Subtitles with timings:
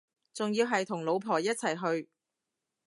[0.33, 2.09] 仲要係同老婆一齊去